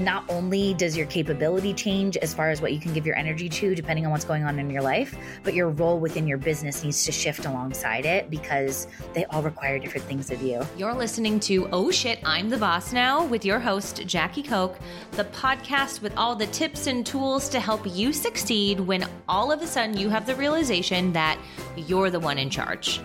[0.00, 3.48] not only does your capability change as far as what you can give your energy
[3.48, 6.84] to, depending on what's going on in your life, but your role within your business
[6.84, 10.62] needs to shift alongside it because they all require different things of you.
[10.76, 14.76] You're listening to Oh Shit, I'm the Boss Now with your host, Jackie Koch,
[15.12, 19.62] the podcast with all the tips and tools to help you succeed when all of
[19.62, 21.38] a sudden you have the realization that
[21.76, 23.00] you're the one in charge.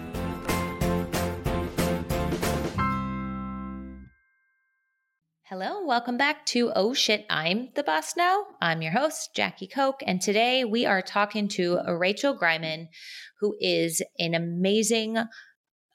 [5.55, 8.43] Hello, welcome back to Oh Shit, I'm the Boss Now.
[8.59, 12.87] I'm your host, Jackie Koch, and today we are talking to Rachel Greiman,
[13.39, 15.15] who is an amazing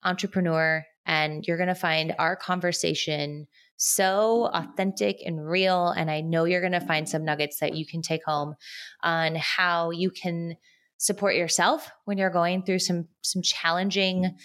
[0.05, 5.89] entrepreneur, and you're going to find our conversation so authentic and real.
[5.89, 8.55] And I know you're going to find some nuggets that you can take home
[9.03, 10.57] on how you can
[10.99, 14.37] support yourself when you're going through some some challenging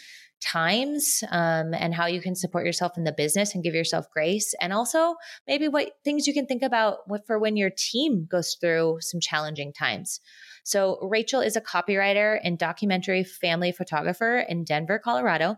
[0.43, 4.53] times um, and how you can support yourself in the business and give yourself grace
[4.59, 5.15] and also
[5.47, 9.71] maybe what things you can think about for when your team goes through some challenging
[9.73, 10.19] times.
[10.63, 15.57] So rachel is a copywriter and documentary family photographer in denver colorado.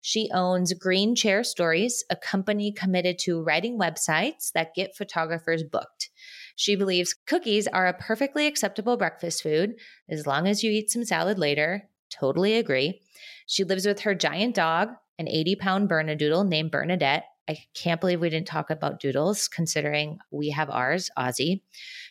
[0.00, 6.10] She owns green chair stories a company committed to writing websites that get photographers booked.
[6.56, 9.74] She believes cookies are a perfectly acceptable breakfast food
[10.08, 13.00] as long as you eat some salad later totally agree
[13.46, 17.24] she lives with her giant dog, an 80 pound Bernedoodle named Bernadette.
[17.48, 21.62] I can't believe we didn't talk about doodles, considering we have ours, Ozzy.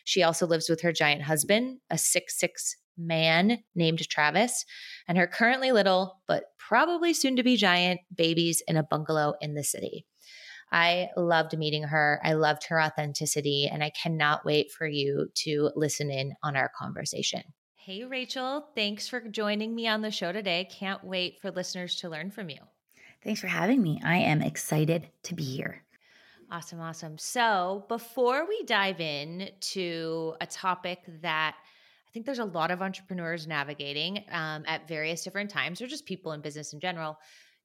[0.04, 4.64] She also lives with her giant husband, a six six man named Travis,
[5.08, 9.54] and her currently little, but probably soon to be giant babies in a bungalow in
[9.54, 10.06] the city.
[10.70, 12.20] I loved meeting her.
[12.22, 16.70] I loved her authenticity, and I cannot wait for you to listen in on our
[16.78, 17.42] conversation.
[17.84, 18.64] Hey, Rachel.
[18.76, 20.68] Thanks for joining me on the show today.
[20.70, 22.58] Can't wait for listeners to learn from you.
[23.24, 24.00] Thanks for having me.
[24.04, 25.82] I am excited to be here.
[26.48, 27.18] Awesome, awesome.
[27.18, 32.82] So, before we dive in to a topic that I think there's a lot of
[32.82, 37.18] entrepreneurs navigating um, at various different times, or just people in business in general,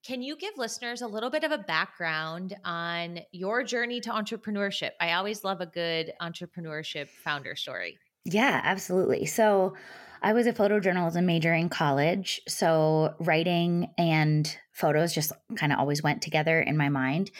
[0.04, 4.94] can you give listeners a little bit of a background on your journey to entrepreneurship?
[5.00, 8.00] I always love a good entrepreneurship founder story.
[8.26, 9.28] Yeah, absolutely.
[9.28, 9.76] So,
[10.28, 12.42] I was a photojournalism major in college.
[12.50, 17.32] So writing and photos just kind of always went together in my mind.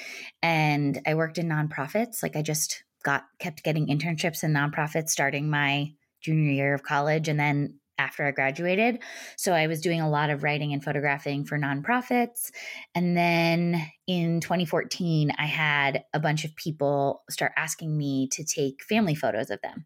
[0.42, 2.24] And I worked in nonprofits.
[2.24, 7.28] Like I just got kept getting internships in nonprofits starting my junior year of college
[7.28, 9.00] and then after I graduated.
[9.36, 12.52] So I was doing a lot of writing and photographing for nonprofits.
[12.96, 18.82] And then in 2014, I had a bunch of people start asking me to take
[18.82, 19.84] family photos of them.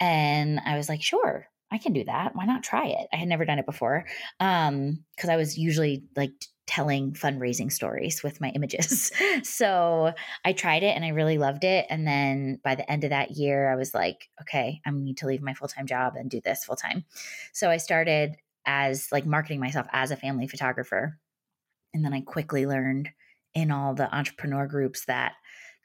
[0.00, 2.34] And I was like, sure, I can do that.
[2.34, 3.06] Why not try it?
[3.12, 4.06] I had never done it before.
[4.40, 6.32] Um, because I was usually like
[6.66, 9.12] telling fundraising stories with my images.
[9.42, 11.86] so I tried it and I really loved it.
[11.90, 15.26] And then by the end of that year, I was like, okay, I need to
[15.26, 17.04] leave my full time job and do this full time.
[17.52, 21.18] So I started as like marketing myself as a family photographer.
[21.92, 23.10] And then I quickly learned
[23.54, 25.34] in all the entrepreneur groups that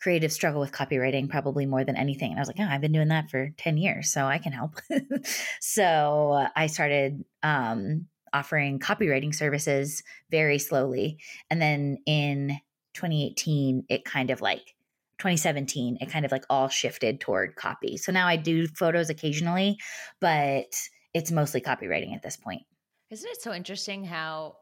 [0.02, 2.32] creative struggle with copywriting probably more than anything.
[2.32, 4.52] And I was like, oh, I've been doing that for 10 years, so I can
[4.52, 4.80] help.
[5.62, 11.20] so I started um, offering copywriting services very slowly.
[11.50, 12.60] And then in
[12.96, 14.76] 2018, it kind of like
[15.20, 17.98] 2017, it kind of like all shifted toward copy.
[17.98, 19.78] So now I do photos occasionally,
[20.20, 20.74] but
[21.14, 22.64] it's mostly copywriting at this point.
[23.12, 24.56] Isn't it so interesting how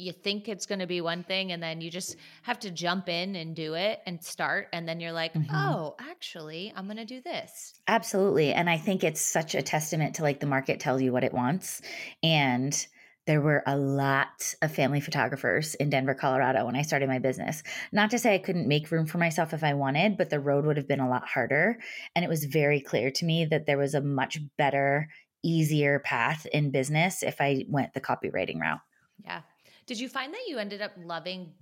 [0.00, 3.08] you think it's going to be one thing and then you just have to jump
[3.08, 5.54] in and do it and start and then you're like mm-hmm.
[5.54, 10.16] oh actually i'm going to do this absolutely and i think it's such a testament
[10.16, 11.82] to like the market tells you what it wants
[12.22, 12.86] and
[13.26, 17.62] there were a lot of family photographers in Denver, Colorado when I started my business.
[17.92, 20.64] Not to say I couldn't make room for myself if I wanted, but the road
[20.64, 21.78] would have been a lot harder.
[22.16, 25.08] And it was very clear to me that there was a much better,
[25.44, 28.80] easier path in business if I went the copywriting route.
[29.24, 29.42] Yeah.
[29.86, 31.52] Did you find that you ended up loving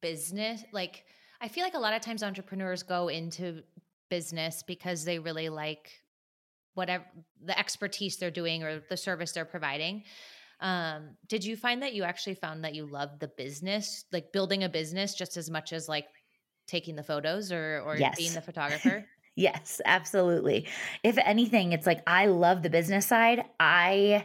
[0.00, 0.64] business?
[0.72, 1.04] Like,
[1.40, 3.62] I feel like a lot of times entrepreneurs go into
[4.10, 5.90] business because they really like
[6.74, 7.04] whatever
[7.44, 10.04] the expertise they're doing or the service they're providing.
[10.60, 14.64] Um, did you find that you actually found that you loved the business, like building
[14.64, 16.06] a business just as much as like
[16.66, 18.16] taking the photos or or yes.
[18.16, 19.04] being the photographer?
[19.36, 20.66] yes, absolutely.
[21.04, 23.44] If anything, it's like I love the business side.
[23.60, 24.24] I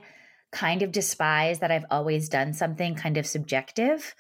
[0.54, 4.16] kind of despise that I've always done something kind of subjective.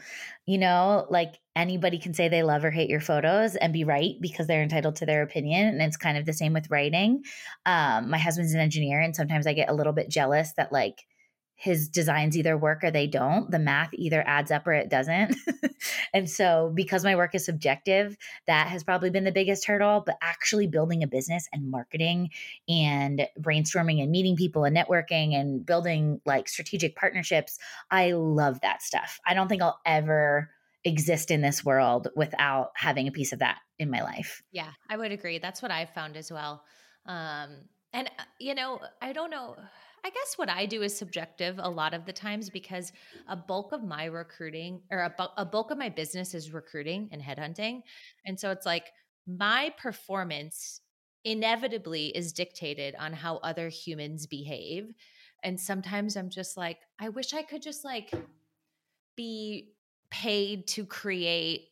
[0.45, 4.15] You know, like anybody can say they love or hate your photos and be right
[4.19, 5.67] because they're entitled to their opinion.
[5.67, 7.23] And it's kind of the same with writing.
[7.65, 11.05] Um, my husband's an engineer, and sometimes I get a little bit jealous that, like,
[11.55, 13.49] his designs either work or they don't.
[13.49, 15.35] The math either adds up or it doesn't.
[16.13, 18.17] and so, because my work is subjective,
[18.47, 20.03] that has probably been the biggest hurdle.
[20.05, 22.31] But actually, building a business and marketing
[22.67, 27.57] and brainstorming and meeting people and networking and building like strategic partnerships,
[27.89, 29.19] I love that stuff.
[29.25, 30.49] I don't think I'll ever
[30.83, 34.43] exist in this world without having a piece of that in my life.
[34.51, 35.39] Yeah, I would agree.
[35.39, 36.63] That's what I've found as well.
[37.05, 39.55] Um, and, uh, you know, I don't know
[40.05, 42.91] I guess what I do is subjective a lot of the times because
[43.27, 47.07] a bulk of my recruiting or a, bu- a bulk of my business is recruiting
[47.11, 47.83] and headhunting.
[48.25, 48.91] And so it's like
[49.25, 50.81] my performance
[51.23, 54.91] inevitably is dictated on how other humans behave.
[55.41, 58.11] And sometimes I'm just like, I wish I could just like
[59.15, 59.73] be
[60.09, 61.69] paid to create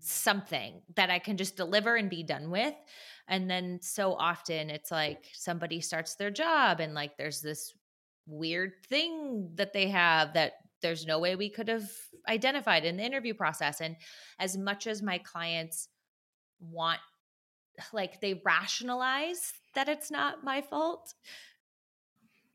[0.00, 2.74] something that I can just deliver and be done with.
[3.28, 7.74] And then so often it's like somebody starts their job and like there's this
[8.26, 11.90] weird thing that they have that there's no way we could have
[12.28, 13.80] identified in the interview process.
[13.80, 13.96] And
[14.38, 15.88] as much as my clients
[16.60, 17.00] want,
[17.92, 21.14] like, they rationalize that it's not my fault.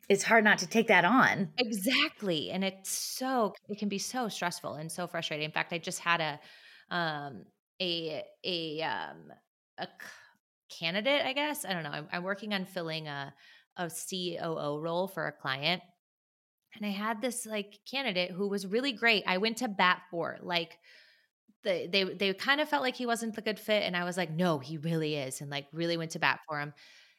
[0.10, 1.50] It's hard not to take that on.
[1.58, 2.52] Exactly.
[2.52, 5.46] And it's so, it can be so stressful and so frustrating.
[5.46, 6.40] In fact, I just had a,
[6.96, 7.46] um,
[7.82, 9.32] a, a, um,
[9.78, 9.88] a
[10.80, 11.66] candidate, I guess.
[11.66, 11.92] I don't know.
[11.92, 13.34] I'm, I'm working on filling a,
[13.78, 15.82] a COO role for a client.
[16.76, 19.24] And I had this like candidate who was really great.
[19.28, 20.78] I went to bat for like
[21.64, 24.18] the, they they kind of felt like he wasn't the good fit and I was
[24.18, 26.74] like, "No, he really is." And like really went to bat for him.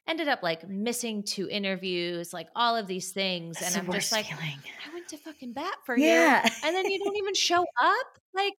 [0.06, 4.12] Ended up like missing two interviews, like all of these things That's and I'm just
[4.12, 4.58] like feeling.
[4.86, 6.44] I went to fucking bat for yeah.
[6.44, 6.50] you.
[6.64, 8.06] And then you don't even show up?
[8.34, 8.54] Like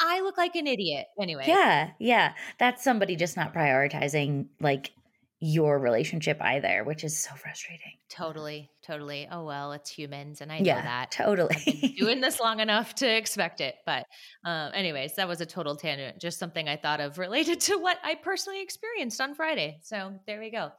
[0.00, 1.44] I look like an idiot anyway.
[1.46, 2.32] Yeah, yeah.
[2.58, 4.92] That's somebody just not prioritizing like
[5.40, 7.92] your relationship either, which is so frustrating.
[8.10, 9.26] Totally, totally.
[9.30, 11.10] Oh well, it's humans, and I yeah, know that.
[11.10, 11.94] Totally.
[11.98, 14.06] doing this long enough to expect it, but
[14.44, 16.18] um, anyways, that was a total tangent.
[16.18, 19.78] Just something I thought of related to what I personally experienced on Friday.
[19.82, 20.70] So there we go.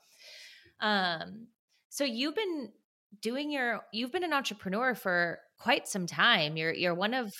[0.79, 1.47] Um,
[1.89, 2.71] so you've been
[3.21, 6.55] doing your, you've been an entrepreneur for quite some time.
[6.55, 7.33] You're you're one of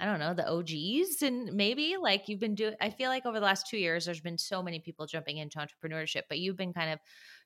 [0.00, 3.40] I don't know, the OGs and maybe like you've been doing I feel like over
[3.40, 6.72] the last 2 years there's been so many people jumping into entrepreneurship, but you've been
[6.72, 7.00] kind of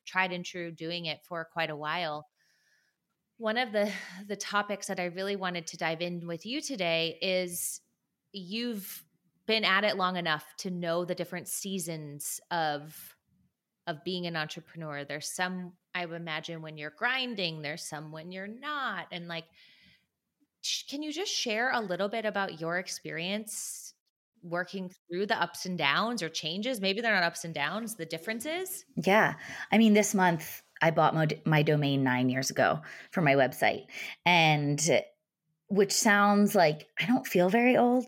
[0.07, 2.27] tried and true doing it for quite a while.
[3.39, 3.91] One of the
[4.27, 7.81] the topics that I really wanted to dive in with you today is
[8.33, 9.05] you've
[9.47, 13.17] been at it long enough to know the different seasons of
[13.87, 15.05] of being an entrepreneur.
[15.05, 19.47] There's some I would imagine when you're grinding, there's some when you're not and like
[20.89, 23.95] can you just share a little bit about your experience
[24.43, 26.81] working through the ups and downs or changes?
[26.81, 28.85] Maybe they're not ups and downs, the differences?
[28.97, 29.35] Yeah.
[29.71, 32.81] I mean, this month I bought my, my domain nine years ago
[33.11, 33.87] for my website.
[34.27, 35.01] And uh,
[35.69, 38.07] which sounds like I don't feel very old,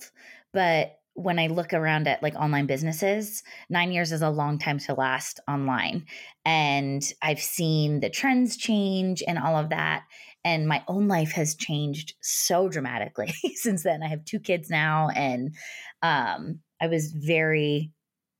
[0.53, 4.81] but when I look around at like online businesses, nine years is a long time
[4.81, 6.07] to last online.
[6.45, 10.03] And I've seen the trends change and all of that
[10.45, 14.03] and my own life has changed so dramatically since then.
[14.03, 15.55] I have two kids now and
[16.03, 17.91] um, i was very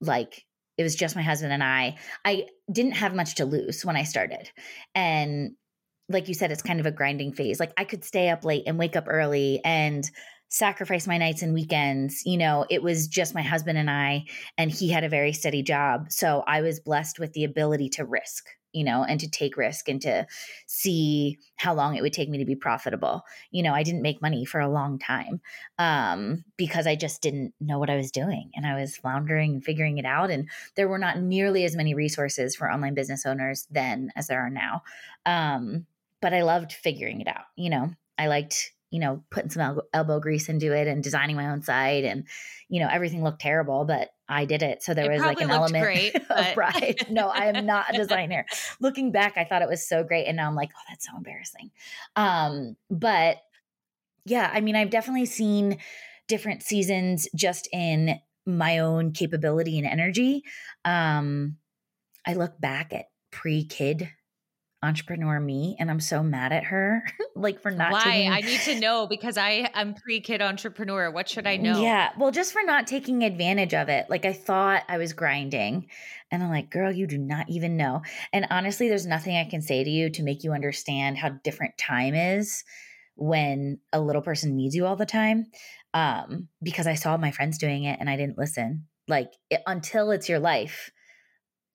[0.01, 0.45] like
[0.77, 1.97] it was just my husband and i.
[2.25, 4.51] I didn't have much to lose when i started.
[4.95, 5.53] And
[6.09, 7.59] like you said it's kind of a grinding phase.
[7.59, 10.09] Like i could stay up late and wake up early and
[10.49, 14.25] sacrifice my nights and weekends you know it was just my husband and i
[14.57, 18.05] and he had a very steady job so i was blessed with the ability to
[18.05, 20.27] risk you know, and to take risk and to
[20.67, 23.23] see how long it would take me to be profitable.
[23.53, 25.41] You know, I didn't make money for a long time
[25.79, 29.65] um, because I just didn't know what I was doing and I was floundering and
[29.65, 30.31] figuring it out.
[30.31, 34.41] And there were not nearly as many resources for online business owners then as there
[34.41, 34.83] are now.
[35.25, 35.87] Um,
[36.21, 37.45] but I loved figuring it out.
[37.55, 41.35] You know, I liked you know, putting some elbow, elbow grease into it and designing
[41.35, 42.05] my own site.
[42.05, 42.29] And,
[42.69, 44.85] you know, everything looked terrible, but I did it.
[44.85, 47.05] So there it was like an element great, of pride.
[47.11, 48.47] no, I am not a designer.
[48.81, 50.27] Looking back, I thought it was so great.
[50.27, 51.73] And now I'm like, oh, that's so embarrassing.
[52.15, 53.39] Um, but
[54.25, 55.79] yeah, I mean, I've definitely seen
[56.29, 60.45] different seasons just in my own capability and energy.
[60.85, 61.57] Um,
[62.25, 64.09] I look back at pre kid
[64.85, 67.03] entrepreneur me and I'm so mad at her
[67.35, 68.03] like for not Why?
[68.05, 71.11] taking, I need to know because I am pre-kid entrepreneur.
[71.11, 71.81] What should I know?
[71.81, 72.11] Yeah.
[72.19, 74.07] Well, just for not taking advantage of it.
[74.09, 75.89] Like I thought I was grinding
[76.31, 79.63] and I'm like, "Girl, you do not even know." And honestly, there's nothing I can
[79.63, 82.65] say to you to make you understand how different time is
[83.17, 85.47] when a little person needs you all the time.
[85.95, 88.87] Um because I saw my friends doing it and I didn't listen.
[89.09, 90.91] Like it, until it's your life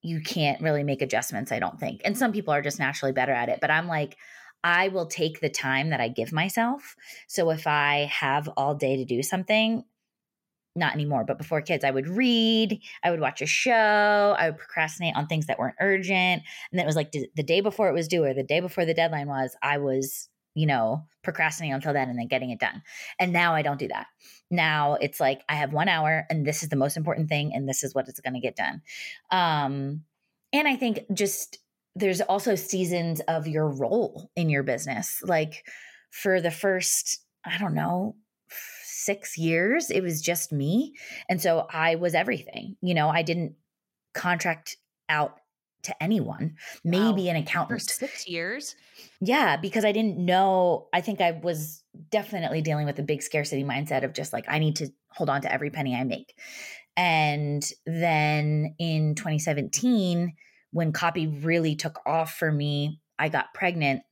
[0.02, 2.02] you can't really make adjustments, I don't think.
[2.04, 2.18] And mm-hmm.
[2.18, 3.58] some people are just naturally better at it.
[3.60, 4.16] But I'm like,
[4.64, 6.96] I will take the time that I give myself.
[7.28, 9.84] So if I have all day to do something,
[10.76, 14.58] not anymore, but before kids, I would read, I would watch a show, I would
[14.58, 16.42] procrastinate on things that weren't urgent.
[16.70, 18.84] And then it was like the day before it was due or the day before
[18.84, 22.82] the deadline was, I was, you know, procrastinating until then and then getting it done.
[23.18, 24.06] And now I don't do that.
[24.50, 27.68] Now it's like I have one hour and this is the most important thing and
[27.68, 28.82] this is what is going to get done.
[29.30, 30.02] Um,
[30.52, 31.58] and I think just
[31.94, 35.20] there's also seasons of your role in your business.
[35.24, 35.64] Like
[36.10, 38.16] for the first, I don't know,
[38.84, 40.94] six years, it was just me.
[41.28, 42.76] And so I was everything.
[42.80, 43.54] You know, I didn't
[44.14, 44.76] contract
[45.08, 45.39] out
[45.84, 47.30] to anyone, maybe wow.
[47.30, 47.80] an accountant.
[47.80, 48.76] For six years?
[49.20, 50.88] Yeah, because I didn't know.
[50.92, 54.58] I think I was definitely dealing with a big scarcity mindset of just like, I
[54.58, 56.34] need to hold on to every penny I make.
[56.96, 60.34] And then in 2017,
[60.72, 64.02] when copy really took off for me, I got pregnant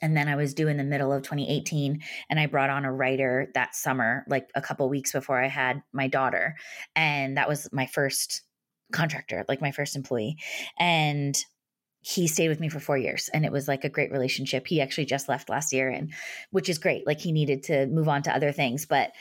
[0.00, 2.92] and then I was due in the middle of 2018 and I brought on a
[2.92, 6.56] writer that summer like a couple weeks before I had my daughter
[6.94, 8.42] and that was my first
[8.92, 10.36] contractor like my first employee
[10.78, 11.36] and
[12.00, 14.80] he stayed with me for 4 years and it was like a great relationship he
[14.80, 16.12] actually just left last year and
[16.50, 19.12] which is great like he needed to move on to other things but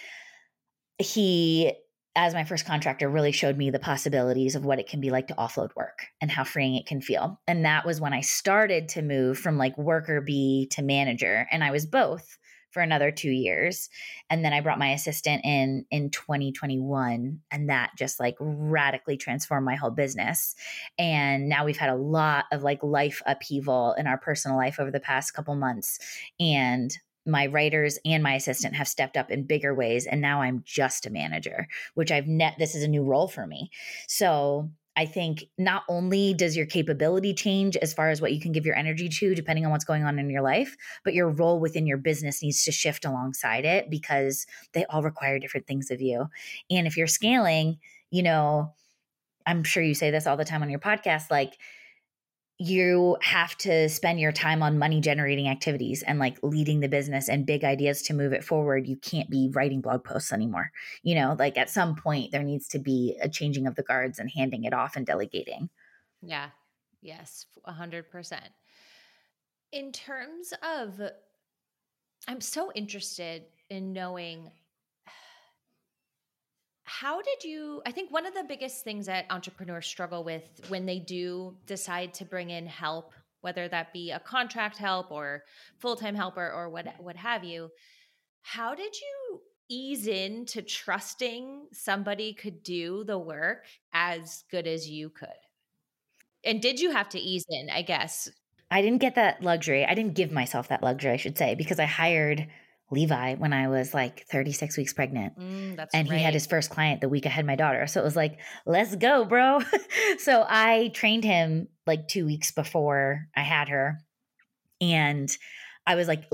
[1.00, 1.74] he
[2.18, 5.28] as my first contractor really showed me the possibilities of what it can be like
[5.28, 7.40] to offload work and how freeing it can feel.
[7.48, 11.48] And that was when I started to move from like worker bee to manager.
[11.52, 12.40] And I was both
[12.78, 13.90] for another two years.
[14.30, 17.40] And then I brought my assistant in in 2021.
[17.50, 20.54] And that just like radically transformed my whole business.
[21.00, 24.92] And now we've had a lot of like life upheaval in our personal life over
[24.92, 25.98] the past couple months.
[26.40, 30.64] And my writers and my assistant have stepped up in bigger ways and now i'm
[30.66, 33.70] just a manager which i've net this is a new role for me
[34.08, 38.52] so i think not only does your capability change as far as what you can
[38.52, 40.76] give your energy to depending on what's going on in your life
[41.06, 45.40] but your role within your business needs to shift alongside it because they all require
[45.40, 46.26] different things of you.
[46.70, 47.78] And if you're scaling
[48.12, 48.74] you know
[49.46, 51.58] i'm sure you say this all the time on your podcast like
[52.60, 57.30] you have to spend your time on money generating activities and like leading the business
[57.30, 58.88] and big ideas to move it forward.
[58.88, 60.72] You can't be writing blog posts anymore.
[61.04, 64.18] You know, like at some point, there needs to be a changing of the guards
[64.18, 65.70] and handing it off and delegating.
[66.24, 66.50] Yeah.
[67.02, 67.46] Yes.
[67.68, 68.40] 100%.
[69.72, 71.00] In terms of,
[72.28, 74.52] I'm so interested in knowing
[76.90, 80.86] how did you i think one of the biggest things that entrepreneurs struggle with when
[80.86, 85.44] they do decide to bring in help whether that be a contract help or
[85.80, 87.70] full-time helper or what what have you
[88.42, 95.10] how did you ease into trusting somebody could do the work as good as you
[95.10, 95.28] could?
[96.46, 98.30] And did you have to ease in i guess?
[98.70, 99.86] I didn't get that luxury.
[99.86, 102.48] I didn't give myself that luxury i should say because i hired
[102.90, 105.38] Levi when I was like 36 weeks pregnant.
[105.38, 106.18] Mm, and right.
[106.18, 107.86] he had his first client the week I had my daughter.
[107.88, 109.60] So it was like, let's go, bro.
[110.20, 114.00] so I trained him like two weeks before I had her.
[114.80, 115.36] And
[115.86, 116.30] I was like,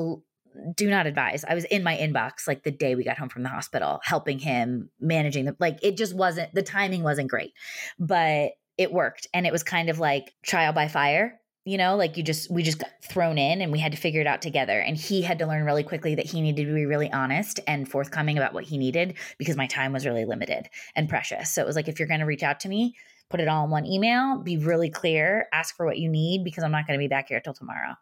[0.76, 1.44] do not advise.
[1.44, 4.38] I was in my inbox like the day we got home from the hospital, helping
[4.38, 7.54] him managing the like it just wasn't the timing wasn't great,
[7.98, 9.28] but it worked.
[9.34, 12.64] And it was kind of like trial by fire you know like you just we
[12.64, 14.80] just got thrown in and we had to figure it out together.
[14.80, 17.90] And he had to learn really quickly that he needed to be really honest and
[17.90, 21.54] forthcoming about what he needed because my time was really limited and precious.
[21.54, 22.96] So it was like if you're going to reach out to me
[23.30, 26.64] put it all in one email be really clear ask for what you need because
[26.64, 27.96] i'm not going to be back here till tomorrow.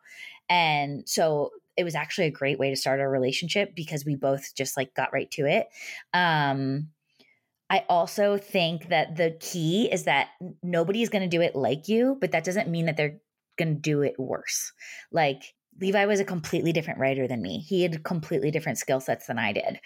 [0.50, 4.54] And so it was actually a great way to start our relationship because we both
[4.54, 5.68] just like got right to it.
[6.14, 6.90] Um
[7.70, 11.88] I also think that the key is that nobody is going to do it like
[11.88, 13.22] you, but that doesn't mean that they're
[13.58, 14.72] going to do it worse.
[15.12, 17.60] Like Levi was a completely different writer than me.
[17.60, 19.80] He had completely different skill sets than I did.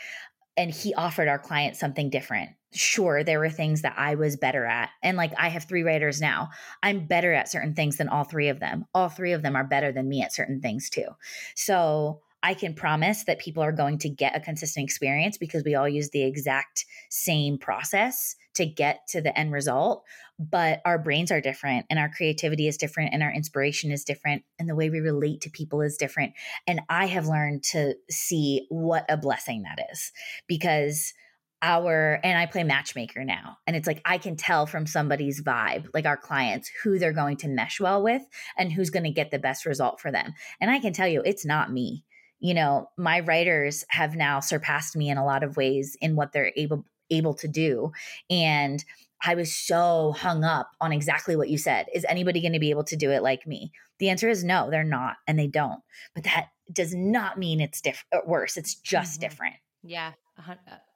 [0.57, 2.51] And he offered our clients something different.
[2.73, 4.89] Sure, there were things that I was better at.
[5.03, 6.49] And like I have three writers now.
[6.81, 8.85] I'm better at certain things than all three of them.
[8.93, 11.07] All three of them are better than me at certain things too.
[11.55, 15.73] So I can promise that people are going to get a consistent experience because we
[15.73, 20.03] all use the exact same process to get to the end result
[20.37, 24.43] but our brains are different and our creativity is different and our inspiration is different
[24.59, 26.33] and the way we relate to people is different
[26.67, 30.11] and i have learned to see what a blessing that is
[30.47, 31.13] because
[31.61, 33.57] our and I play matchmaker now.
[33.65, 37.37] And it's like I can tell from somebody's vibe, like our clients, who they're going
[37.37, 38.21] to mesh well with
[38.55, 40.33] and who's going to get the best result for them.
[40.61, 42.03] And I can tell you it's not me.
[42.39, 46.31] You know, my writers have now surpassed me in a lot of ways in what
[46.31, 47.91] they're able able to do.
[48.29, 48.83] And
[49.23, 51.87] I was so hung up on exactly what you said.
[51.93, 53.71] Is anybody going to be able to do it like me?
[53.99, 55.81] The answer is no, they're not, and they don't.
[56.13, 58.57] But that does not mean it's diff- uh, worse.
[58.57, 59.21] It's just mm-hmm.
[59.21, 59.55] different.
[59.83, 60.13] Yeah,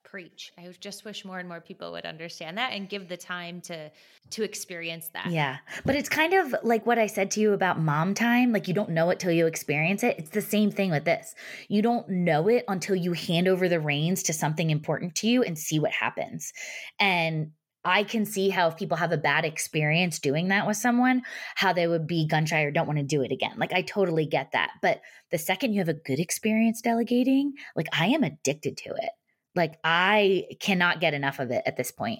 [0.10, 0.52] preach.
[0.58, 3.92] I just wish more and more people would understand that and give the time to
[4.32, 5.28] to experience that.
[5.28, 5.58] Yeah.
[5.86, 8.74] But it's kind of like what I said to you about mom time, like you
[8.74, 10.18] don't know it till you experience it.
[10.20, 11.34] It's the same thing with this.
[11.68, 15.44] You don't know it until you hand over the reins to something important to you
[15.44, 16.54] and see what happens.
[17.00, 17.52] And
[17.86, 21.22] I can see how if people have a bad experience doing that with someone,
[21.56, 23.54] how they would be gun shy or don't want to do it again.
[23.58, 24.72] Like I totally get that.
[24.82, 25.02] But
[25.32, 29.12] the second you have a good experience delegating, like I am addicted to it.
[29.56, 32.20] Like I cannot get enough of it at this point.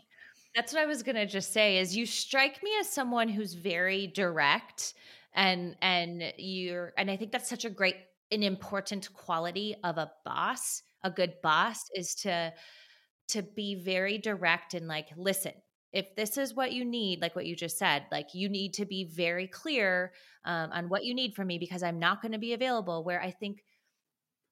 [0.56, 3.54] That's what I was going to just say is you strike me as someone who's
[3.54, 4.94] very direct
[5.34, 7.96] and and you're and I think that's such a great
[8.32, 10.82] an important quality of a boss.
[11.04, 12.52] A good boss is to
[13.30, 15.54] to be very direct and like listen
[15.92, 18.86] if this is what you need like what you just said like you need to
[18.86, 20.12] be very clear
[20.46, 23.22] um, on what you need from me because i'm not going to be available where
[23.22, 23.64] i think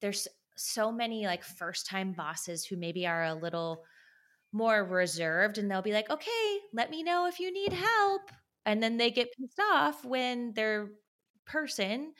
[0.01, 3.83] there's so many like first time bosses who maybe are a little
[4.51, 8.31] more reserved and they'll be like okay let me know if you need help
[8.65, 10.89] and then they get pissed off when their
[11.45, 12.13] person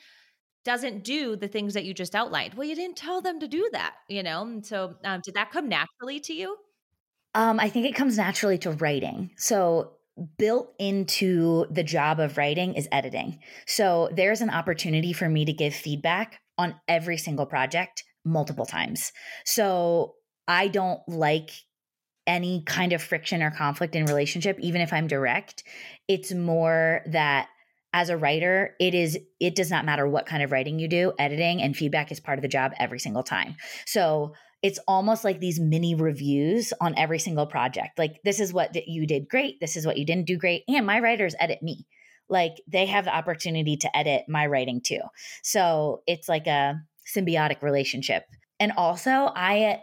[0.64, 2.54] doesn't do the things that you just outlined.
[2.54, 4.42] Well, you didn't tell them to do that, you know?
[4.42, 6.56] And so, um, did that come naturally to you?
[7.34, 9.30] Um, I think it comes naturally to writing.
[9.36, 9.92] So,
[10.36, 13.38] built into the job of writing is editing.
[13.66, 19.12] So, there's an opportunity for me to give feedback on every single project multiple times.
[19.44, 20.14] So,
[20.46, 21.50] I don't like
[22.26, 25.64] any kind of friction or conflict in relationship even if I'm direct.
[26.08, 27.48] It's more that
[27.94, 31.12] as a writer, it is it does not matter what kind of writing you do,
[31.18, 33.56] editing and feedback is part of the job every single time.
[33.86, 37.96] So, it's almost like these mini reviews on every single project.
[37.96, 40.86] Like this is what you did great, this is what you didn't do great, and
[40.86, 41.86] my writers edit me.
[42.28, 45.00] Like they have the opportunity to edit my writing too.
[45.42, 46.74] So, it's like a
[47.14, 48.24] symbiotic relationship.
[48.60, 49.82] And also, I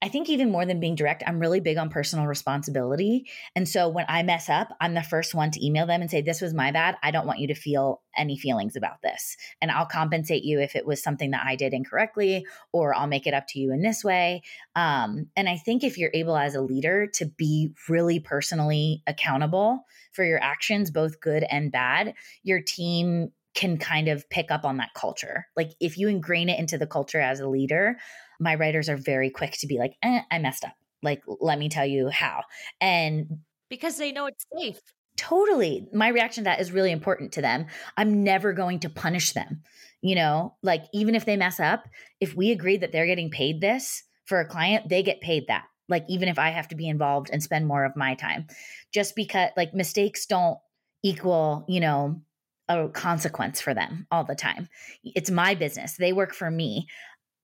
[0.00, 3.28] I think even more than being direct, I'm really big on personal responsibility.
[3.56, 6.22] And so when I mess up, I'm the first one to email them and say,
[6.22, 6.96] This was my bad.
[7.02, 9.36] I don't want you to feel any feelings about this.
[9.60, 13.26] And I'll compensate you if it was something that I did incorrectly, or I'll make
[13.26, 14.42] it up to you in this way.
[14.76, 19.84] Um, and I think if you're able as a leader to be really personally accountable
[20.12, 22.14] for your actions, both good and bad,
[22.44, 25.46] your team can kind of pick up on that culture.
[25.56, 27.96] Like if you ingrain it into the culture as a leader,
[28.38, 30.74] my writers are very quick to be like, eh, I messed up.
[31.02, 32.42] Like, let me tell you how.
[32.80, 34.78] And because they know it's safe.
[35.16, 35.88] Totally.
[35.92, 37.66] My reaction to that is really important to them.
[37.96, 39.62] I'm never going to punish them.
[40.02, 41.82] You know, like even if they mess up,
[42.20, 45.64] if we agree that they're getting paid this for a client, they get paid that.
[45.88, 48.46] Like even if I have to be involved and spend more of my time,
[48.94, 50.58] just because like mistakes don't
[51.02, 52.22] equal, you know,
[52.68, 54.68] a consequence for them all the time.
[55.02, 55.96] It's my business.
[55.96, 56.86] They work for me.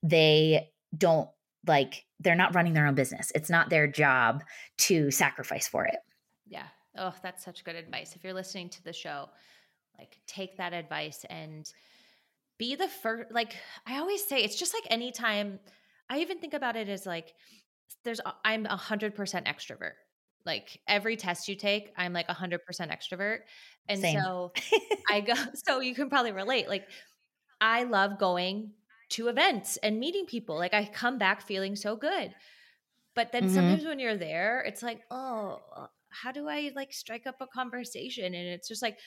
[0.03, 1.29] They don't
[1.67, 3.33] like they're not running their own business.
[3.35, 4.45] It's not their job
[4.79, 5.97] to sacrifice for it.
[6.47, 6.67] Yeah.
[6.97, 8.15] Oh, that's such good advice.
[8.15, 9.29] If you're listening to the show,
[9.99, 11.71] like take that advice and
[12.59, 13.57] be the first like
[13.87, 15.59] I always say it's just like anytime
[16.09, 17.35] I even think about it as like
[18.05, 19.95] there's I'm a hundred percent extrovert.
[20.47, 23.41] Like every test you take, I'm like hundred percent extrovert.
[23.89, 24.21] And Same.
[24.21, 24.53] so
[25.11, 25.35] I go
[25.67, 26.69] so you can probably relate.
[26.69, 26.87] Like
[27.61, 28.73] I love going
[29.11, 30.57] to events and meeting people.
[30.57, 32.35] Like I come back feeling so good.
[33.15, 33.55] But then mm-hmm.
[33.55, 35.61] sometimes when you're there, it's like, oh,
[36.11, 38.27] how do I like strike up a conversation?
[38.27, 38.99] And it's just like,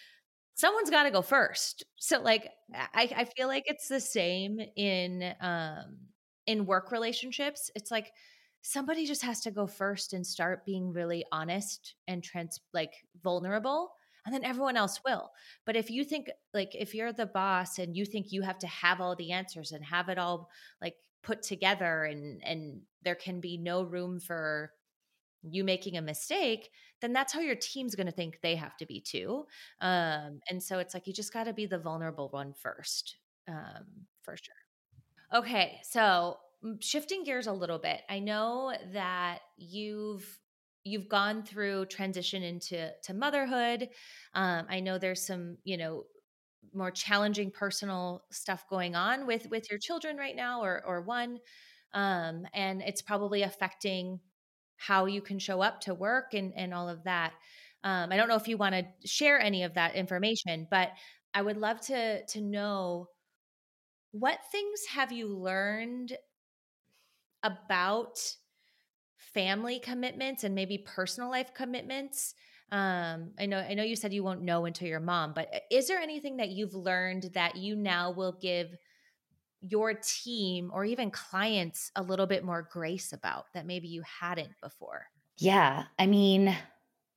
[0.56, 1.84] someone's got to go first.
[1.98, 5.98] So like, I, I feel like it's the same in, um,
[6.46, 7.70] in work relationships.
[7.76, 8.12] It's like,
[8.68, 13.94] somebody just has to go first and start being really honest and trans like vulnerable
[14.26, 15.32] and then everyone else will.
[15.66, 18.68] But if you think like if you're the boss and you think you have to
[18.68, 20.50] have all the answers and have it all
[20.82, 24.74] like put together and and there can be no room for
[25.44, 28.86] you making a mistake, then that's how your team's going to think they have to
[28.86, 29.46] be too.
[29.80, 33.16] Um, and so it's like you just got to be the vulnerable one first,
[33.48, 33.86] um,
[34.24, 34.56] for sure.
[35.34, 36.38] Okay, so
[36.82, 40.40] shifting gears a little bit, I know that you've
[40.84, 43.90] you've gone through transition into to motherhood.
[44.34, 46.04] Um, I know there's some, you know,
[46.74, 51.40] more challenging personal stuff going on with with your children right now, or or one,
[51.94, 54.20] um, and it's probably affecting
[54.78, 57.34] how you can show up to work and and all of that.
[57.84, 60.92] Um, I don't know if you want to share any of that information, but
[61.34, 63.10] I would love to to know
[64.12, 66.18] what things have you learned
[67.44, 68.20] about
[69.18, 72.34] family commitments and maybe personal life commitments.
[72.70, 75.60] Um i know i know you said you won't know until your mom but uh,
[75.72, 78.76] is there anything that you've learned that you now will give
[79.62, 84.52] your team or even clients a little bit more grace about that maybe you hadn't
[84.62, 85.06] before?
[85.38, 86.54] Yeah i mean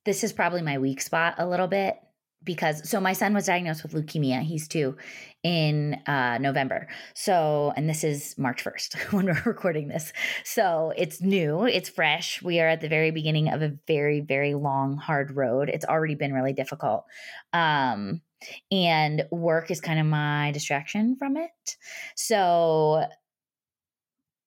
[0.04, 1.98] this is probably my weak spot a little bit
[2.44, 4.96] because so my son was diagnosed with leukemia he's two
[5.42, 6.88] in uh, november.
[7.14, 10.12] So and this is march 1st when we're recording this.
[10.44, 12.42] So it's new it's fresh.
[12.42, 15.68] We are at the very beginning of a very very long hard road.
[15.68, 17.04] It's already been really difficult.
[17.52, 18.22] Um
[18.70, 21.76] and work is kind of my distraction from it.
[22.16, 23.04] So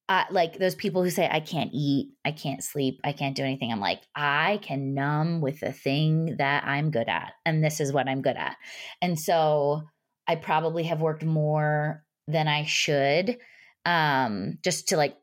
[0.09, 3.43] uh, like those people who say I can't eat, I can't sleep, I can't do
[3.43, 3.71] anything.
[3.71, 7.93] I'm like, I can numb with the thing that I'm good at, and this is
[7.93, 8.57] what I'm good at.
[9.01, 9.83] And so
[10.27, 13.37] I probably have worked more than I should,
[13.85, 15.17] um, just to like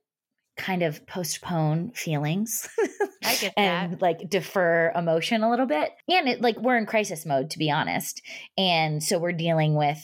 [0.57, 2.69] kind of postpone feelings.
[3.25, 4.03] I get and that.
[4.03, 5.91] like defer emotion a little bit.
[6.09, 8.23] And it like we're in crisis mode to be honest.
[8.57, 10.03] And so we're dealing with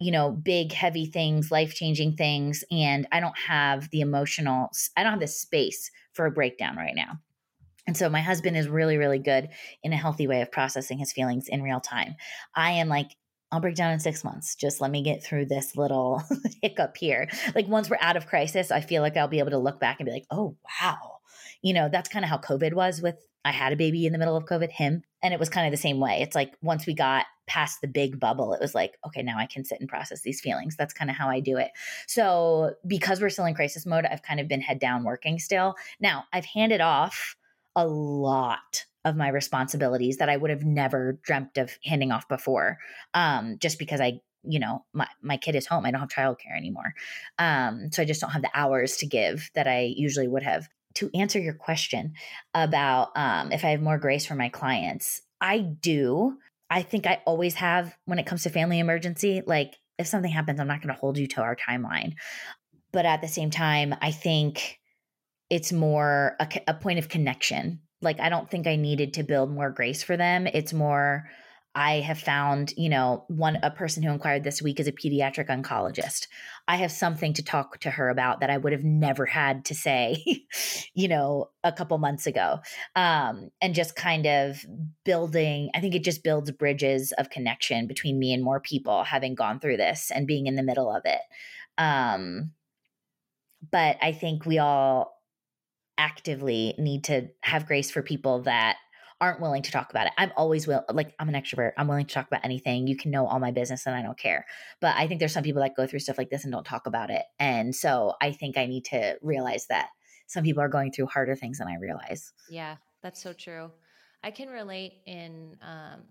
[0.00, 2.64] you know, big, heavy things, life changing things.
[2.70, 6.94] And I don't have the emotional, I don't have the space for a breakdown right
[6.96, 7.20] now.
[7.86, 9.48] And so my husband is really, really good
[9.82, 12.14] in a healthy way of processing his feelings in real time.
[12.54, 13.10] I am like,
[13.52, 14.54] I'll break down in six months.
[14.54, 16.22] Just let me get through this little
[16.62, 17.28] hiccup here.
[17.54, 19.98] Like once we're out of crisis, I feel like I'll be able to look back
[19.98, 21.18] and be like, oh, wow.
[21.62, 24.18] You know, that's kind of how COVID was with I had a baby in the
[24.18, 25.02] middle of COVID, him.
[25.22, 26.18] And it was kind of the same way.
[26.20, 29.46] It's like once we got past the big bubble, it was like, okay, now I
[29.46, 30.76] can sit and process these feelings.
[30.76, 31.72] That's kind of how I do it.
[32.06, 35.74] So because we're still in crisis mode, I've kind of been head down working still.
[35.98, 37.36] Now I've handed off
[37.74, 42.78] a lot of my responsibilities that I would have never dreamt of handing off before.
[43.14, 46.56] Um, just because I you know my, my kid is home i don't have childcare
[46.56, 46.94] anymore
[47.38, 50.66] um, so i just don't have the hours to give that i usually would have
[50.94, 52.14] to answer your question
[52.54, 56.38] about um, if I have more grace for my clients, I do.
[56.70, 59.42] I think I always have when it comes to family emergency.
[59.44, 62.14] Like, if something happens, I'm not going to hold you to our timeline.
[62.92, 64.78] But at the same time, I think
[65.50, 67.80] it's more a, a point of connection.
[68.00, 70.46] Like, I don't think I needed to build more grace for them.
[70.46, 71.28] It's more,
[71.74, 75.48] I have found, you know, one a person who inquired this week is a pediatric
[75.48, 76.26] oncologist.
[76.66, 79.74] I have something to talk to her about that I would have never had to
[79.74, 80.44] say,
[80.94, 82.58] you know, a couple months ago.
[82.96, 84.64] Um, and just kind of
[85.04, 89.36] building, I think it just builds bridges of connection between me and more people having
[89.36, 91.20] gone through this and being in the middle of it.
[91.78, 92.50] Um,
[93.70, 95.20] but I think we all
[95.98, 98.76] actively need to have grace for people that
[99.20, 100.12] aren't willing to talk about it.
[100.16, 101.72] I'm always will like I'm an extrovert.
[101.76, 102.86] I'm willing to talk about anything.
[102.86, 104.46] You can know all my business and I don't care.
[104.80, 106.86] But I think there's some people that go through stuff like this and don't talk
[106.86, 107.24] about it.
[107.38, 109.88] And so I think I need to realize that
[110.26, 112.32] some people are going through harder things than I realize.
[112.48, 113.70] Yeah, that's so true.
[114.22, 116.02] I can relate in um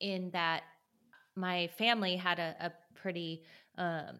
[0.00, 0.62] in that
[1.36, 3.42] my family had a, a pretty
[3.76, 4.18] um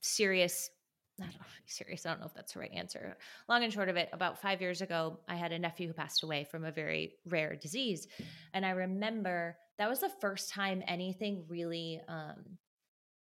[0.00, 0.70] serious
[1.20, 2.04] I don't know, serious.
[2.04, 3.16] I don't know if that's the right answer.
[3.48, 6.22] Long and short of it, about five years ago, I had a nephew who passed
[6.22, 8.06] away from a very rare disease.
[8.52, 12.58] And I remember that was the first time anything really um,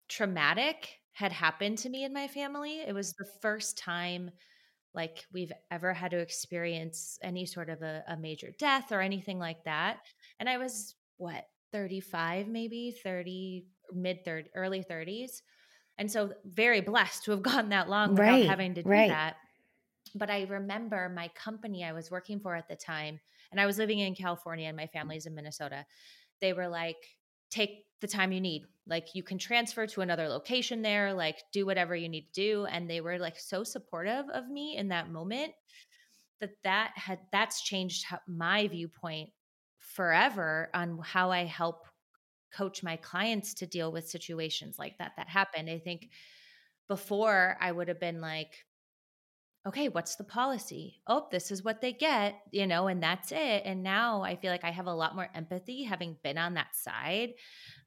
[0.07, 2.81] traumatic had happened to me and my family.
[2.81, 4.31] It was the first time
[4.93, 9.39] like we've ever had to experience any sort of a, a major death or anything
[9.39, 9.99] like that.
[10.39, 15.43] And I was what, 35, maybe 30, mid 30, early 30s.
[15.99, 19.09] And so very blessed to have gone that long without Right, having to do right.
[19.09, 19.35] that.
[20.15, 23.19] But I remember my company I was working for at the time,
[23.51, 24.91] and I was living in California and my mm.
[24.91, 25.85] family's in Minnesota.
[26.41, 26.97] They were like,
[27.51, 28.63] take the time you need.
[28.87, 32.65] Like you can transfer to another location there, like do whatever you need to do.
[32.65, 35.51] And they were like so supportive of me in that moment
[36.39, 39.29] that that had that's changed my viewpoint
[39.79, 41.85] forever on how I help
[42.51, 45.69] coach my clients to deal with situations like that that happen.
[45.69, 46.09] I think
[46.87, 48.65] before I would have been like,
[49.67, 51.01] okay, what's the policy?
[51.05, 53.63] Oh, this is what they get, you know, and that's it.
[53.65, 56.75] And now I feel like I have a lot more empathy having been on that
[56.75, 57.33] side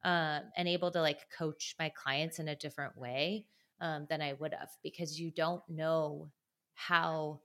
[0.05, 3.47] uh, and able to like coach my clients in a different way
[3.81, 6.31] um, than I would have because you don't know
[6.75, 7.41] how.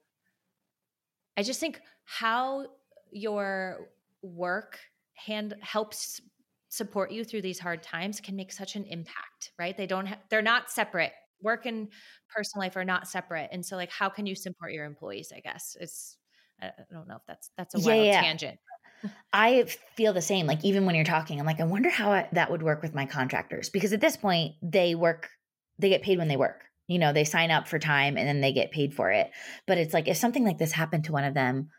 [1.37, 2.67] I just think how
[3.11, 3.89] your
[4.21, 4.79] work
[5.13, 6.21] hand helps
[6.69, 9.75] support you through these hard times can make such an impact, right?
[9.75, 11.13] They don't ha- they're not separate.
[11.41, 11.89] Work and
[12.33, 13.49] personal life are not separate.
[13.51, 15.77] And so like how can you support your employees, I guess.
[15.79, 16.17] It's
[16.61, 18.21] I don't know if that's that's a Yeah, wild yeah.
[18.21, 18.59] tangent.
[19.31, 19.63] I
[19.95, 20.47] feel the same.
[20.47, 22.95] Like even when you're talking, I'm like, I wonder how I, that would work with
[22.95, 25.29] my contractors because at this point they work,
[25.77, 26.63] they get paid when they work.
[26.87, 29.29] You know, they sign up for time and then they get paid for it.
[29.65, 31.69] But it's like if something like this happened to one of them,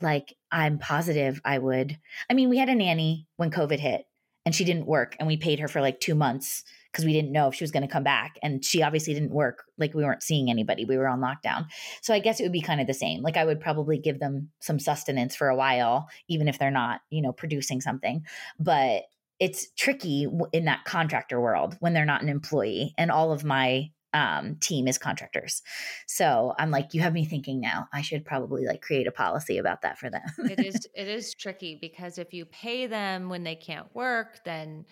[0.00, 1.98] like I'm positive I would.
[2.30, 4.06] I mean, we had a nanny when COVID hit
[4.44, 7.32] and she didn't work and we paid her for like two months because we didn't
[7.32, 10.04] know if she was going to come back and she obviously didn't work like we
[10.04, 11.66] weren't seeing anybody we were on lockdown.
[12.02, 14.20] So i guess it would be kind of the same like i would probably give
[14.20, 18.24] them some sustenance for a while even if they're not you know producing something
[18.58, 19.04] but
[19.40, 23.90] it's tricky in that contractor world when they're not an employee and all of my
[24.14, 25.62] um, team is contractors.
[26.06, 27.88] So I'm like, you have me thinking now.
[27.92, 30.22] I should probably like create a policy about that for them.
[30.38, 34.86] it is it is tricky because if you pay them when they can't work, then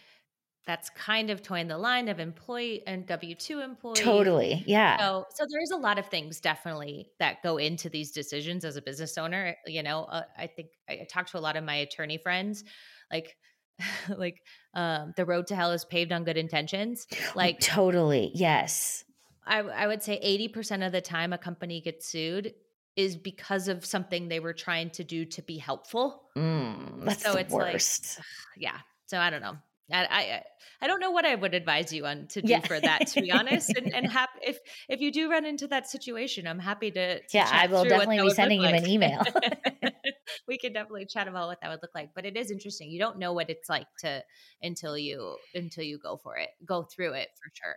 [0.66, 3.94] that's kind of toying the line of employee and W two employee.
[3.94, 4.98] Totally, yeah.
[4.98, 8.82] So, so there's a lot of things definitely that go into these decisions as a
[8.82, 9.56] business owner.
[9.66, 12.64] You know, uh, I think I, I talked to a lot of my attorney friends,
[13.10, 13.36] like
[14.16, 14.40] like
[14.74, 17.06] um, the road to hell is paved on good intentions.
[17.34, 19.04] Like totally, yes.
[19.46, 20.20] I, I would say
[20.52, 22.54] 80% of the time a company gets sued
[22.96, 26.22] is because of something they were trying to do to be helpful.
[26.36, 28.18] Mm, that's so the it's worst.
[28.18, 28.26] Like,
[28.56, 28.78] yeah.
[29.06, 29.56] So I don't know.
[29.90, 30.42] I, I,
[30.80, 32.60] I don't know what I would advise you on to do yeah.
[32.60, 33.70] for that, to be honest.
[33.76, 37.18] And, and hap- if if you do run into that situation, I'm happy to.
[37.18, 39.22] to yeah, I will definitely be sending you an email.
[40.48, 42.10] we could definitely chat about what that would look like.
[42.14, 42.90] But it is interesting.
[42.90, 44.22] You don't know what it's like to
[44.62, 47.76] until you until you go for it, go through it for sure.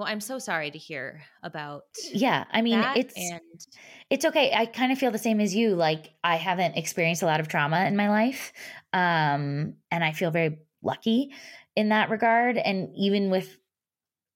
[0.00, 1.82] Well, I'm so sorry to hear about.
[2.14, 3.42] Yeah, I mean, it's and
[4.08, 4.50] it's okay.
[4.50, 5.74] I kind of feel the same as you.
[5.74, 8.54] Like I haven't experienced a lot of trauma in my life,
[8.94, 11.34] um, and I feel very lucky
[11.76, 12.56] in that regard.
[12.56, 13.58] And even with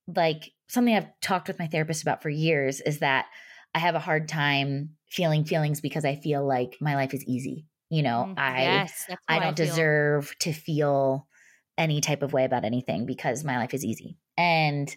[0.07, 3.29] like something I've talked with my therapist about for years is that
[3.74, 7.64] I have a hard time feeling feelings because I feel like my life is easy.
[7.88, 11.27] You know, mm, I yes, I don't I deserve to feel
[11.79, 14.18] any type of way about anything because my life is easy.
[14.37, 14.94] And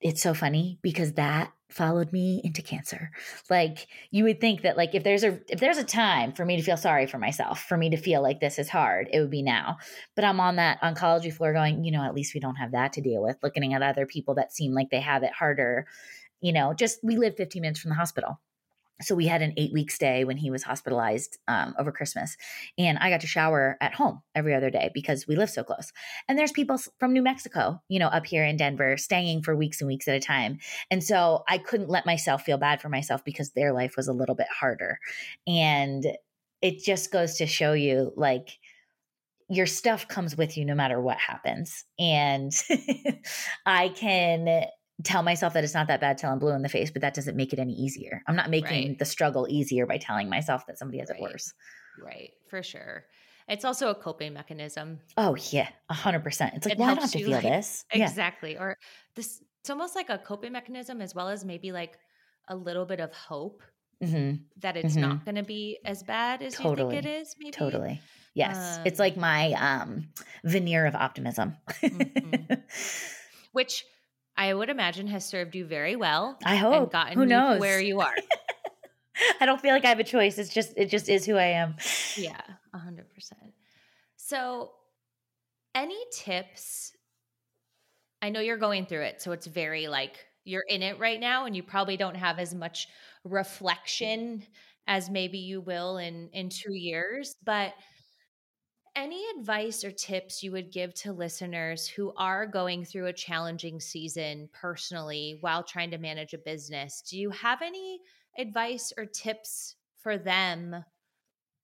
[0.00, 3.10] it's so funny because that followed me into cancer.
[3.50, 6.56] Like you would think that like if there's a if there's a time for me
[6.56, 9.30] to feel sorry for myself, for me to feel like this is hard, it would
[9.30, 9.78] be now.
[10.14, 12.94] But I'm on that oncology floor going, you know, at least we don't have that
[12.94, 15.86] to deal with, looking at other people that seem like they have it harder.
[16.40, 18.40] You know, just we live 15 minutes from the hospital
[19.00, 22.36] so we had an eight week stay when he was hospitalized um, over christmas
[22.76, 25.92] and i got to shower at home every other day because we live so close.
[26.28, 29.80] And there's people from new mexico you know up here in denver staying for weeks
[29.80, 30.58] and weeks at a time.
[30.90, 34.12] And so i couldn't let myself feel bad for myself because their life was a
[34.12, 34.98] little bit harder.
[35.46, 36.06] And
[36.60, 38.58] it just goes to show you like
[39.48, 41.84] your stuff comes with you no matter what happens.
[41.98, 42.52] And
[43.66, 44.66] i can
[45.04, 47.14] tell myself that it's not that bad till I'm blue in the face, but that
[47.14, 48.22] doesn't make it any easier.
[48.26, 48.98] I'm not making right.
[48.98, 51.20] the struggle easier by telling myself that somebody has right.
[51.20, 51.52] it worse.
[52.02, 53.04] Right, for sure.
[53.48, 55.00] It's also a coping mechanism.
[55.16, 56.54] Oh yeah, a hundred percent.
[56.54, 57.84] It's like, it well, I don't have to feel like, this.
[57.92, 58.52] Exactly.
[58.52, 58.62] Yeah.
[58.62, 58.78] Or
[59.14, 61.98] this it's almost like a coping mechanism as well as maybe like
[62.48, 63.62] a little bit of hope
[64.02, 64.42] mm-hmm.
[64.58, 65.08] that it's mm-hmm.
[65.08, 66.96] not gonna be as bad as totally.
[66.96, 67.50] you think it is, maybe.
[67.52, 68.00] Totally.
[68.34, 68.78] Yes.
[68.78, 70.08] Um, it's like my um
[70.44, 71.56] veneer of optimism.
[71.80, 72.54] mm-hmm.
[73.52, 73.84] Which
[74.38, 76.38] I would imagine has served you very well.
[76.44, 76.74] I hope.
[76.74, 78.14] And gotten who knows where you are.
[79.40, 80.38] I don't feel like I have a choice.
[80.38, 81.74] It's just it just is who I am.
[82.16, 82.40] Yeah,
[82.72, 83.52] a hundred percent.
[84.16, 84.70] So,
[85.74, 86.92] any tips?
[88.22, 91.46] I know you're going through it, so it's very like you're in it right now,
[91.46, 92.86] and you probably don't have as much
[93.24, 94.44] reflection
[94.86, 97.74] as maybe you will in in two years, but
[98.98, 103.78] any advice or tips you would give to listeners who are going through a challenging
[103.78, 107.02] season personally while trying to manage a business?
[107.08, 108.00] Do you have any
[108.36, 110.84] advice or tips for them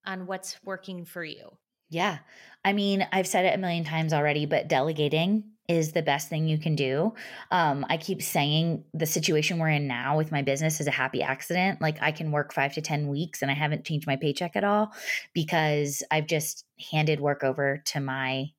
[0.06, 1.50] on what's working for you?
[1.90, 2.18] Yeah.
[2.64, 6.46] I mean, I've said it a million times already, but delegating is the best thing
[6.46, 7.14] you can do.
[7.50, 11.22] Um, I keep saying the situation we're in now with my business is a happy
[11.22, 11.80] accident.
[11.80, 14.64] Like I can work five to 10 weeks and I haven't changed my paycheck at
[14.64, 14.92] all
[15.32, 18.50] because I've just handed work over to my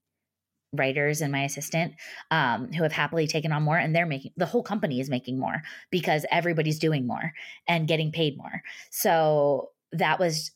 [0.74, 1.94] writers and my assistant
[2.32, 5.40] um, who have happily taken on more and they're making the whole company is making
[5.40, 7.34] more because everybody's doing more
[7.68, 10.52] and getting paid more so that was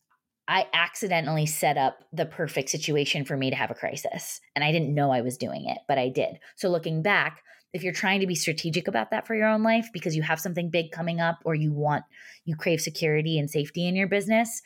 [0.49, 4.41] I accidentally set up the perfect situation for me to have a crisis.
[4.55, 6.39] And I didn't know I was doing it, but I did.
[6.55, 9.89] So looking back, if you're trying to be strategic about that for your own life
[9.93, 12.03] because you have something big coming up or you want,
[12.45, 14.63] you crave security and safety in your business,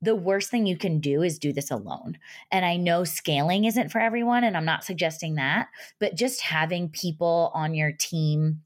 [0.00, 2.18] the worst thing you can do is do this alone.
[2.50, 5.68] And I know scaling isn't for everyone, and I'm not suggesting that,
[6.00, 8.62] but just having people on your team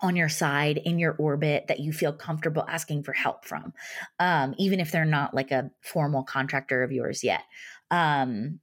[0.00, 3.72] on your side in your orbit that you feel comfortable asking for help from,
[4.18, 7.42] um, even if they're not like a formal contractor of yours yet.
[7.90, 8.60] Um,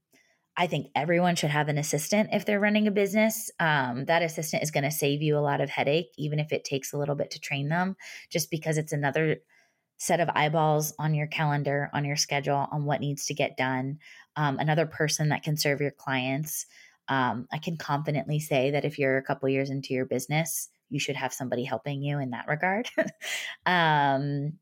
[0.56, 3.50] I think everyone should have an assistant if they're running a business.
[3.60, 6.64] Um, that assistant is going to save you a lot of headache, even if it
[6.64, 7.96] takes a little bit to train them,
[8.30, 9.38] just because it's another
[9.98, 13.98] set of eyeballs on your calendar, on your schedule, on what needs to get done,
[14.36, 16.68] um, another person that can serve your clients.
[17.08, 21.00] Um, I can confidently say that if you're a couple years into your business, you
[21.00, 22.90] should have somebody helping you in that regard.
[23.66, 24.54] um,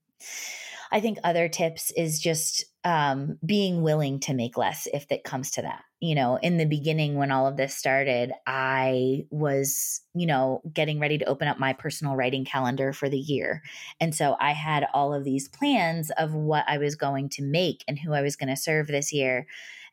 [0.92, 5.52] I think other tips is just um, being willing to make less if it comes
[5.52, 5.84] to that.
[6.02, 11.00] You know, in the beginning, when all of this started, I was, you know, getting
[11.00, 13.62] ready to open up my personal writing calendar for the year.
[14.00, 17.84] And so I had all of these plans of what I was going to make
[17.88, 19.48] and who I was going to serve this year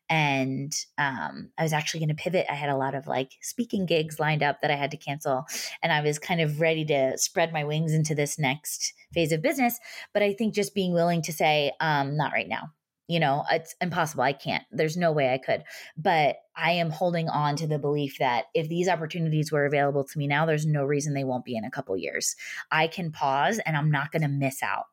[0.08, 2.46] and um, I was actually going to pivot.
[2.48, 5.44] I had a lot of like speaking gigs lined up that I had to cancel,
[5.82, 9.42] and I was kind of ready to spread my wings into this next phase of
[9.42, 9.78] business.
[10.14, 12.70] But I think just being willing to say, um, not right now.
[13.10, 14.22] You know, it's impossible.
[14.22, 14.64] I can't.
[14.70, 15.64] There's no way I could.
[15.96, 20.18] But I am holding on to the belief that if these opportunities were available to
[20.18, 22.36] me now, there's no reason they won't be in a couple years.
[22.70, 24.84] I can pause and I'm not going to miss out.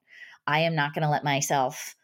[0.48, 1.96] I am not going to let myself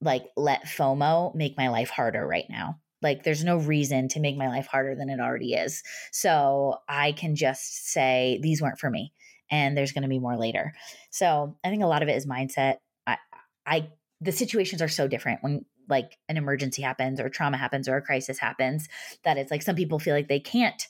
[0.00, 2.78] like let FOMO make my life harder right now.
[3.02, 5.82] Like there's no reason to make my life harder than it already is.
[6.12, 9.12] So I can just say these weren't for me
[9.50, 10.72] and there's going to be more later.
[11.10, 12.76] So I think a lot of it is mindset.
[13.06, 13.18] I
[13.66, 13.88] I
[14.20, 18.02] the situations are so different when like an emergency happens or trauma happens or a
[18.02, 18.88] crisis happens
[19.24, 20.86] that it's like some people feel like they can't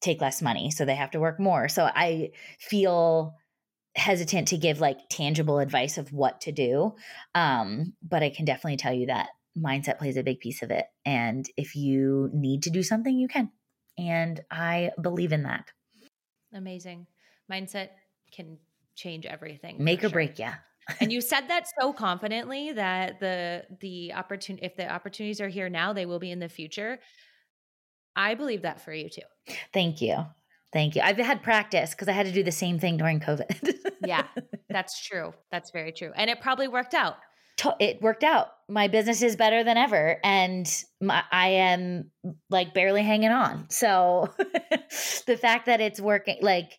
[0.00, 1.68] take less money so they have to work more.
[1.68, 3.34] So I feel
[3.96, 6.94] hesitant to give like tangible advice of what to do.
[7.34, 10.84] Um, but I can definitely tell you that mindset plays a big piece of it.
[11.04, 13.50] And if you need to do something, you can.
[13.98, 15.70] And I believe in that.
[16.54, 17.06] Amazing.
[17.50, 17.88] Mindset
[18.32, 18.58] can
[18.94, 19.82] change everything.
[19.82, 20.10] Make or sure.
[20.10, 20.56] break, yeah.
[21.00, 25.68] and you said that so confidently that the the opportunity if the opportunities are here
[25.68, 26.98] now, they will be in the future.
[28.14, 29.22] I believe that for you too.
[29.72, 30.26] Thank you.
[30.76, 31.00] Thank you.
[31.00, 33.76] I've had practice because I had to do the same thing during COVID.
[34.04, 34.24] yeah,
[34.68, 35.32] that's true.
[35.50, 36.12] That's very true.
[36.14, 37.16] And it probably worked out.
[37.80, 38.48] It worked out.
[38.68, 40.18] My business is better than ever.
[40.22, 42.10] And my, I am
[42.50, 43.70] like barely hanging on.
[43.70, 44.34] So
[45.26, 46.72] the fact that it's working, like,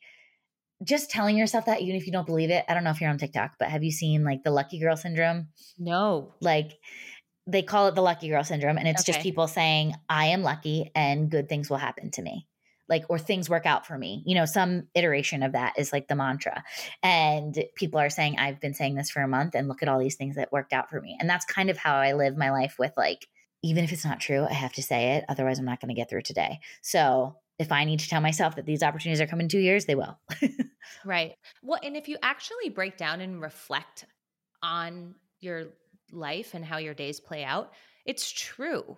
[0.83, 2.65] just telling yourself that, even if you don't believe it.
[2.69, 4.95] I don't know if you're on TikTok, but have you seen like the lucky girl
[4.95, 5.47] syndrome?
[5.79, 6.35] No.
[6.39, 6.73] Like,
[7.47, 8.77] they call it the lucky girl syndrome.
[8.77, 9.13] And it's okay.
[9.13, 12.45] just people saying, I am lucky and good things will happen to me
[12.89, 16.07] like or things work out for me you know some iteration of that is like
[16.07, 16.63] the mantra.
[17.03, 19.99] And people are saying i've been saying this for a month and look at all
[19.99, 21.17] these things that worked out for me.
[21.19, 23.27] And that's kind of how i live my life with like
[23.63, 25.95] even if it's not true i have to say it otherwise i'm not going to
[25.95, 26.59] get through today.
[26.81, 29.85] So if i need to tell myself that these opportunities are coming in two years
[29.85, 30.17] they will.
[31.05, 31.35] Right.
[31.61, 34.05] Well and if you actually break down and reflect
[34.63, 35.67] on your
[36.11, 37.73] life and how your days play out
[38.05, 38.97] it's true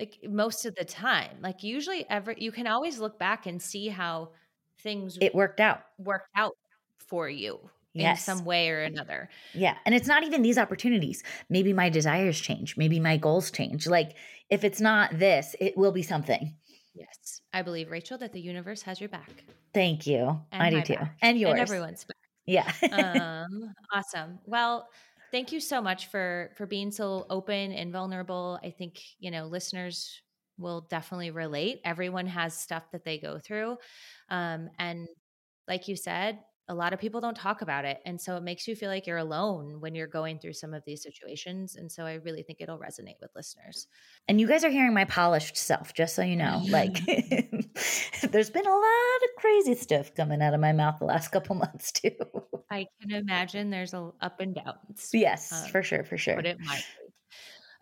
[0.00, 3.88] like most of the time like usually ever you can always look back and see
[3.88, 4.30] how
[4.78, 5.82] things it worked out.
[5.98, 6.56] worked out
[7.06, 7.60] for you
[7.92, 8.26] yes.
[8.26, 9.28] in some way or another.
[9.52, 11.22] Yeah and it's not even these opportunities.
[11.50, 12.76] Maybe my desires change.
[12.76, 13.86] Maybe my goals change.
[13.86, 14.16] Like
[14.48, 16.54] if it's not this it will be something.
[16.94, 19.44] Yes i believe rachel that the universe has your back.
[19.74, 20.40] Thank you.
[20.50, 21.00] And i do too.
[21.20, 21.52] and yours.
[21.52, 22.16] and everyone's back.
[22.46, 22.72] Yeah.
[22.92, 24.38] Um awesome.
[24.46, 24.88] Well
[25.30, 28.58] thank you so much for for being so open and vulnerable.
[28.62, 30.20] I think you know listeners
[30.58, 31.80] will definitely relate.
[31.84, 33.78] Everyone has stuff that they go through
[34.28, 35.08] um, and
[35.68, 36.40] like you said
[36.70, 39.06] a lot of people don't talk about it and so it makes you feel like
[39.06, 42.60] you're alone when you're going through some of these situations and so i really think
[42.60, 43.86] it'll resonate with listeners.
[44.28, 46.94] And you guys are hearing my polished self just so you know like
[48.30, 51.56] there's been a lot of crazy stuff coming out of my mouth the last couple
[51.56, 52.14] months too.
[52.70, 56.36] I can imagine there's a up and downs yes um, for sure for sure.
[56.36, 56.84] but it might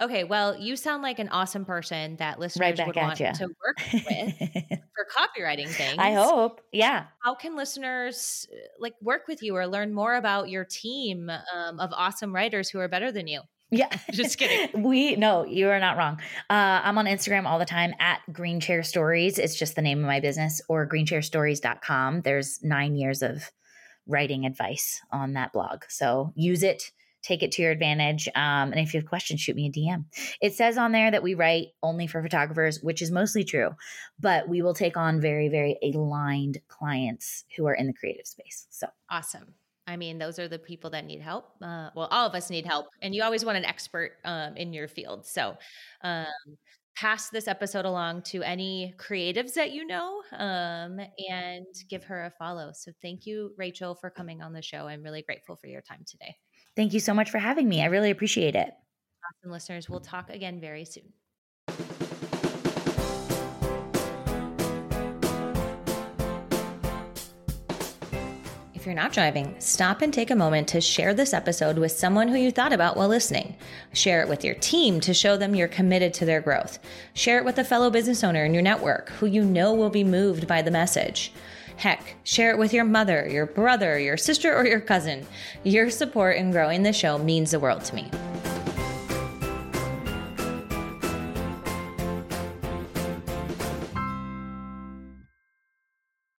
[0.01, 3.33] Okay, well, you sound like an awesome person that listeners right would want you.
[3.33, 4.39] to work with
[4.95, 5.97] for copywriting things.
[5.99, 6.61] I hope.
[6.73, 7.07] Yeah.
[7.25, 11.81] How can listeners uh, like work with you or learn more about your team um,
[11.81, 13.41] of awesome writers who are better than you?
[13.73, 13.89] Yeah.
[14.13, 14.83] Just kidding.
[14.85, 16.21] we no, you are not wrong.
[16.49, 19.37] Uh, I'm on Instagram all the time at Green Chair Stories.
[19.39, 22.23] It's just the name of my business or greenchairstories.com.
[22.23, 23.51] There's nine years of
[24.07, 25.83] writing advice on that blog.
[25.89, 26.93] So use it
[27.29, 28.27] take it to your advantage.
[28.35, 30.07] Um, and if you have questions, shoot me a DM.
[30.41, 33.71] It says on there that we write only for photographers, which is mostly true,
[34.19, 38.67] but we will take on very, very aligned clients who are in the creative space.
[38.71, 39.55] So awesome.
[39.87, 41.47] I mean, those are the people that need help.
[41.63, 44.75] Uh, well, all of us need help, and you always want an expert um, in
[44.75, 45.27] your field.
[45.27, 45.57] So,
[46.03, 46.27] um,
[46.95, 51.01] pass this episode along to any creatives that you know um,
[51.31, 52.71] and give her a follow.
[52.75, 54.87] So, thank you, Rachel, for coming on the show.
[54.89, 56.37] I'm really grateful for your time today.
[56.79, 57.83] Thank you so much for having me.
[57.83, 58.73] I really appreciate it.
[59.43, 59.91] Awesome, listeners.
[59.91, 61.13] We'll talk again very soon.
[68.75, 72.29] If you're not driving, stop and take a moment to share this episode with someone
[72.29, 73.57] who you thought about while listening.
[73.93, 76.79] Share it with your team to show them you're committed to their growth.
[77.15, 80.05] Share it with a fellow business owner in your network who you know will be
[80.05, 81.33] moved by the message.
[81.79, 85.25] Heck, share it with your mother, your brother, your sister, or your cousin.
[85.63, 88.11] Your support in growing the show means the world to me.